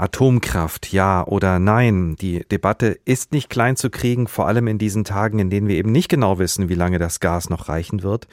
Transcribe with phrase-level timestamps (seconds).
[0.00, 2.16] Atomkraft, ja oder nein?
[2.16, 5.76] Die Debatte ist nicht klein zu kriegen, vor allem in diesen Tagen, in denen wir
[5.76, 8.26] eben nicht genau wissen, wie lange das Gas noch reichen wird.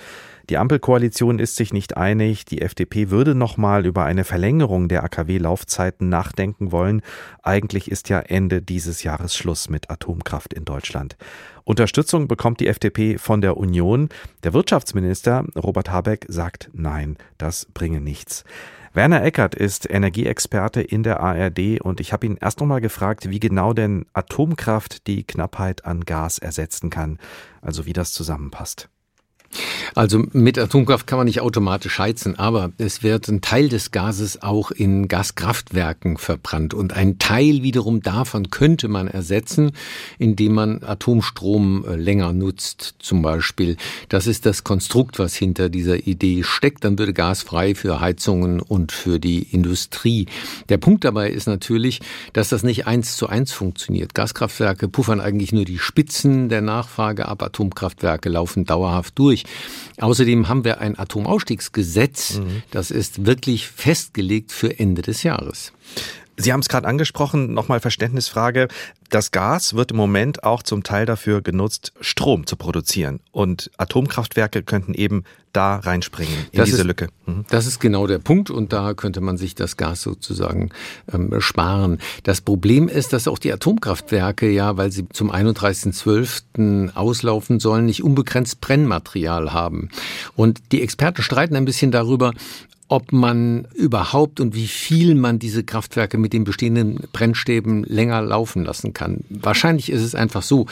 [0.50, 2.46] Die Ampelkoalition ist sich nicht einig.
[2.46, 7.02] Die FDP würde nochmal über eine Verlängerung der AKW-Laufzeiten nachdenken wollen.
[7.44, 11.18] Eigentlich ist ja Ende dieses Jahres Schluss mit Atomkraft in Deutschland.
[11.66, 14.08] Unterstützung bekommt die FDP von der Union.
[14.44, 18.46] Der Wirtschaftsminister Robert Habeck sagt nein, das bringe nichts.
[18.94, 23.42] Werner Eckert ist Energieexperte in der ARD und ich habe ihn erst nochmal gefragt, wie
[23.42, 27.20] genau denn Atomkraft die Knappheit an Gas ersetzen kann,
[27.62, 28.90] also wie das zusammenpasst.
[29.98, 34.44] Also mit Atomkraft kann man nicht automatisch heizen, aber es wird ein Teil des Gases
[34.44, 39.72] auch in Gaskraftwerken verbrannt und ein Teil wiederum davon könnte man ersetzen,
[40.20, 43.76] indem man Atomstrom äh, länger nutzt, zum Beispiel.
[44.08, 46.84] Das ist das Konstrukt, was hinter dieser Idee steckt.
[46.84, 50.28] Dann würde Gas frei für Heizungen und für die Industrie.
[50.70, 52.02] Der Punkt dabei ist natürlich,
[52.34, 54.14] dass das nicht eins zu eins funktioniert.
[54.14, 57.42] Gaskraftwerke puffern eigentlich nur die Spitzen der Nachfrage ab.
[57.42, 59.44] Atomkraftwerke laufen dauerhaft durch.
[60.00, 62.64] Außerdem haben wir ein Atomausstiegsgesetz, mhm.
[62.72, 65.74] das ist wirklich festgelegt für Ende des Jahres.
[66.38, 68.68] Sie haben es gerade angesprochen, nochmal Verständnisfrage.
[69.10, 73.22] Das Gas wird im Moment auch zum Teil dafür genutzt, Strom zu produzieren.
[73.32, 77.08] Und Atomkraftwerke könnten eben da reinspringen in das diese ist, Lücke.
[77.26, 77.46] Mhm.
[77.50, 80.70] Das ist genau der Punkt und da könnte man sich das Gas sozusagen
[81.12, 81.98] ähm, sparen.
[82.22, 86.94] Das Problem ist, dass auch die Atomkraftwerke ja, weil sie zum 31.12.
[86.94, 89.90] auslaufen sollen, nicht unbegrenzt Brennmaterial haben.
[90.36, 92.34] Und die Experten streiten ein bisschen darüber,
[92.90, 98.64] ob man überhaupt und wie viel man diese Kraftwerke mit den bestehenden Brennstäben länger laufen
[98.64, 99.24] lassen kann.
[99.30, 100.68] Wahrscheinlich ist es einfach so,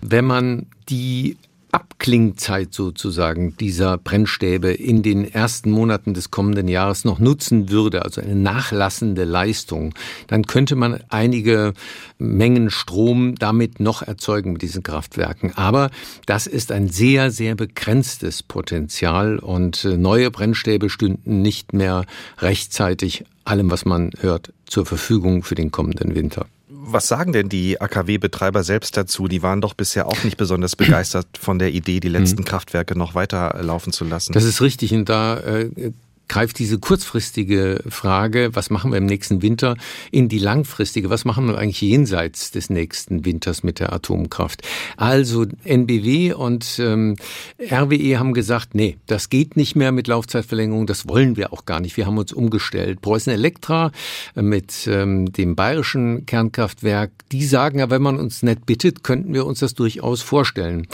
[0.00, 1.36] wenn man die
[1.72, 8.20] Abklingzeit sozusagen dieser Brennstäbe in den ersten Monaten des kommenden Jahres noch nutzen würde, also
[8.20, 9.94] eine nachlassende Leistung,
[10.26, 11.74] dann könnte man einige
[12.18, 15.52] Mengen Strom damit noch erzeugen mit diesen Kraftwerken.
[15.56, 15.90] Aber
[16.26, 22.06] das ist ein sehr, sehr begrenztes Potenzial und äh, neue Brennstäbe stünden nicht mehr
[22.38, 26.46] rechtzeitig allem, was man hört, zur Verfügung für den kommenden Winter.
[26.82, 29.28] Was sagen denn die AKW-Betreiber selbst dazu?
[29.28, 32.46] Die waren doch bisher auch nicht besonders begeistert von der Idee, die letzten mhm.
[32.46, 34.32] Kraftwerke noch weiterlaufen zu lassen.
[34.32, 34.92] Das ist richtig.
[34.94, 35.92] Und da äh,
[36.30, 39.76] greift diese kurzfristige Frage, was machen wir im nächsten Winter,
[40.12, 44.62] in die langfristige, was machen wir eigentlich jenseits des nächsten Winters mit der Atomkraft.
[44.96, 47.16] Also NBW und ähm,
[47.60, 51.80] RWE haben gesagt, nee, das geht nicht mehr mit Laufzeitverlängerung, das wollen wir auch gar
[51.80, 51.96] nicht.
[51.96, 53.02] Wir haben uns umgestellt.
[53.02, 53.90] Preußen Elektra
[54.36, 59.34] äh, mit ähm, dem bayerischen Kernkraftwerk, die sagen ja, wenn man uns nicht bittet, könnten
[59.34, 60.86] wir uns das durchaus vorstellen.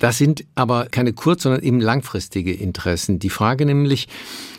[0.00, 3.20] Das sind aber keine kurz-, sondern eben langfristige Interessen.
[3.20, 4.08] Die Frage nämlich,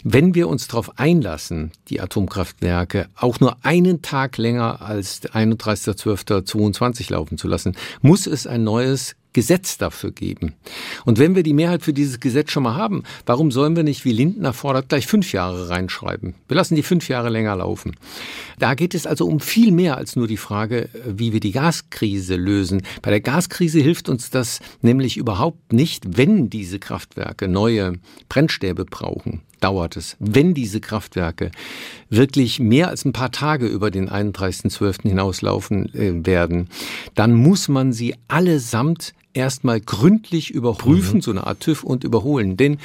[0.03, 7.37] wenn wir uns darauf einlassen, die Atomkraftwerke auch nur einen Tag länger als 31.12.22 laufen
[7.37, 10.53] zu lassen, muss es ein neues Gesetz dafür geben.
[11.05, 14.03] Und wenn wir die Mehrheit für dieses Gesetz schon mal haben, warum sollen wir nicht,
[14.05, 16.35] wie Lindner fordert, gleich fünf Jahre reinschreiben?
[16.47, 17.95] Wir lassen die fünf Jahre länger laufen.
[18.59, 22.35] Da geht es also um viel mehr als nur die Frage, wie wir die Gaskrise
[22.35, 22.83] lösen.
[23.01, 27.93] Bei der Gaskrise hilft uns das nämlich überhaupt nicht, wenn diese Kraftwerke neue
[28.29, 30.17] Brennstäbe brauchen dauert es.
[30.19, 31.51] Wenn diese Kraftwerke
[32.09, 35.03] wirklich mehr als ein paar Tage über den 31.12.
[35.03, 36.67] hinauslaufen äh, werden,
[37.15, 41.21] dann muss man sie allesamt erstmal gründlich überprüfen, mhm.
[41.21, 42.57] so eine Art TÜV und überholen.
[42.57, 42.77] Denn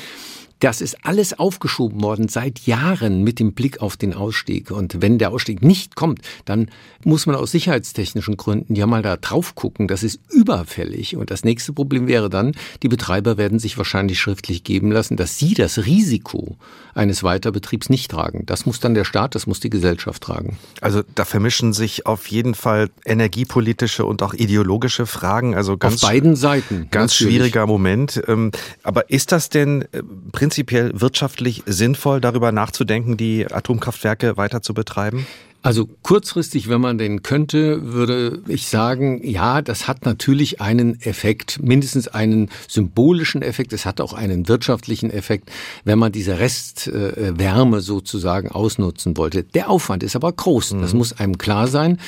[0.60, 4.70] das ist alles aufgeschoben worden seit Jahren mit dem Blick auf den Ausstieg.
[4.70, 6.70] Und wenn der Ausstieg nicht kommt, dann
[7.04, 9.86] muss man aus sicherheitstechnischen Gründen ja mal da drauf gucken.
[9.86, 11.16] Das ist überfällig.
[11.16, 12.52] Und das nächste Problem wäre dann,
[12.82, 16.56] die Betreiber werden sich wahrscheinlich schriftlich geben lassen, dass sie das Risiko
[16.94, 18.44] eines Weiterbetriebs nicht tragen.
[18.46, 20.58] Das muss dann der Staat, das muss die Gesellschaft tragen.
[20.80, 25.54] Also da vermischen sich auf jeden Fall energiepolitische und auch ideologische Fragen.
[25.54, 26.88] Also ganz, auf beiden Seiten.
[26.90, 27.34] Ganz natürlich.
[27.36, 28.22] schwieriger Moment.
[28.26, 28.52] Ähm,
[28.82, 30.02] aber ist das denn äh,
[30.46, 35.26] prinzipiell wirtschaftlich sinnvoll, darüber nachzudenken, die Atomkraftwerke weiter zu betreiben?
[35.62, 41.60] Also kurzfristig, wenn man den könnte, würde ich sagen, ja, das hat natürlich einen Effekt,
[41.60, 43.72] mindestens einen symbolischen Effekt.
[43.72, 45.50] Es hat auch einen wirtschaftlichen Effekt,
[45.82, 49.42] wenn man diese Restwärme sozusagen ausnutzen wollte.
[49.42, 50.76] Der Aufwand ist aber groß.
[50.80, 50.98] Das mhm.
[50.98, 51.98] muss einem klar sein.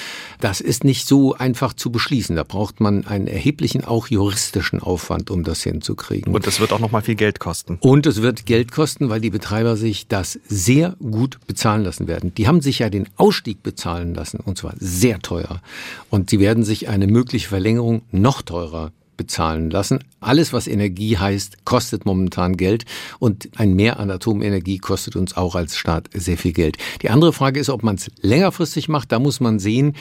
[0.40, 2.36] Das ist nicht so einfach zu beschließen.
[2.36, 6.32] Da braucht man einen erheblichen, auch juristischen Aufwand, um das hinzukriegen.
[6.32, 7.78] Und das wird auch noch mal viel Geld kosten.
[7.80, 12.32] Und es wird Geld kosten, weil die Betreiber sich das sehr gut bezahlen lassen werden.
[12.36, 15.62] Die haben sich ja den Ausstieg Ausstieg bezahlen lassen, und zwar sehr teuer.
[16.10, 20.00] Und sie werden sich eine mögliche Verlängerung noch teurer bezahlen lassen.
[20.18, 22.84] Alles, was Energie heißt, kostet momentan Geld
[23.20, 26.78] und ein Mehr an Atomenergie kostet uns auch als Staat sehr viel Geld.
[27.02, 29.12] Die andere Frage ist, ob man es längerfristig macht.
[29.12, 29.94] Da muss man sehen,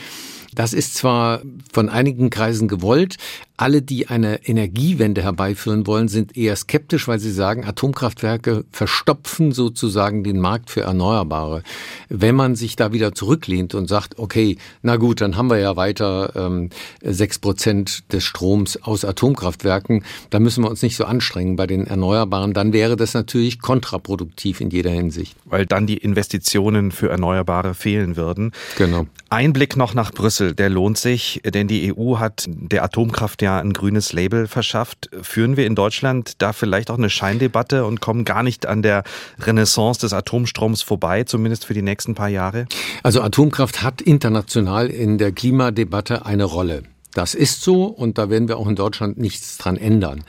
[0.58, 3.18] das ist zwar von einigen Kreisen gewollt,
[3.60, 10.24] alle, die eine Energiewende herbeiführen wollen, sind eher skeptisch, weil sie sagen, Atomkraftwerke verstopfen sozusagen
[10.24, 11.64] den Markt für Erneuerbare.
[12.08, 15.76] Wenn man sich da wieder zurücklehnt und sagt, okay, na gut, dann haben wir ja
[15.76, 16.70] weiter ähm,
[17.02, 21.66] sechs ähm, Prozent des Stroms aus Atomkraftwerken, da müssen wir uns nicht so anstrengen bei
[21.66, 25.36] den Erneuerbaren, dann wäre das natürlich kontraproduktiv in jeder Hinsicht.
[25.46, 28.52] Weil dann die Investitionen für Erneuerbare fehlen würden.
[28.78, 29.08] Genau.
[29.30, 33.60] Ein Blick noch nach Brüssel, der lohnt sich, denn die EU hat der Atomkraft ja
[33.60, 35.10] ein grünes Label verschafft.
[35.22, 39.04] Führen wir in Deutschland da vielleicht auch eine Scheindebatte und kommen gar nicht an der
[39.40, 42.66] Renaissance des Atomstroms vorbei, zumindest für die nächsten paar Jahre?
[43.04, 46.84] Also Atomkraft hat international in der Klimadebatte eine Rolle.
[47.14, 50.24] Das ist so und da werden wir auch in Deutschland nichts dran ändern.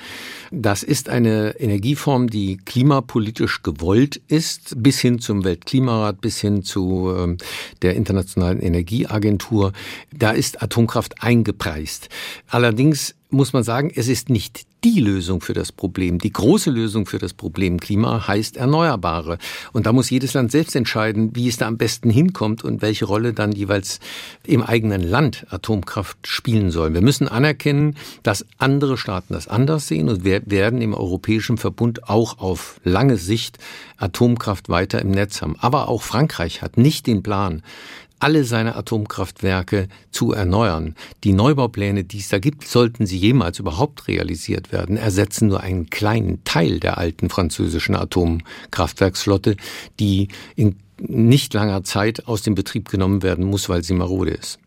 [0.51, 7.15] Das ist eine Energieform, die klimapolitisch gewollt ist, bis hin zum Weltklimarat, bis hin zu
[7.17, 7.37] ähm,
[7.83, 9.73] der Internationalen Energieagentur.
[10.13, 12.09] Da ist Atomkraft eingepreist.
[12.49, 16.19] Allerdings muss man sagen, es ist nicht die Lösung für das Problem.
[16.19, 19.39] Die große Lösung für das Problem Klima heißt Erneuerbare.
[19.73, 23.05] Und da muss jedes Land selbst entscheiden, wie es da am besten hinkommt und welche
[23.05, 23.99] Rolle dann jeweils
[24.45, 26.95] im eigenen Land Atomkraft spielen soll.
[26.95, 32.09] Wir müssen anerkennen, dass andere Staaten das anders sehen und wir werden im Europäischen Verbund
[32.09, 33.59] auch auf lange Sicht
[33.97, 35.57] Atomkraft weiter im Netz haben.
[35.59, 37.63] Aber auch Frankreich hat nicht den Plan,
[38.21, 40.95] alle seine Atomkraftwerke zu erneuern.
[41.25, 45.91] Die Neubaupläne, die es da gibt, sollten sie jemals überhaupt realisiert werden, ersetzen nur einen
[45.91, 49.57] kleinen Teil der alten französischen Atomkraftwerksflotte,
[50.01, 54.59] die in nicht langer Zeit aus dem Betrieb genommen werden muss, weil sie marode ist.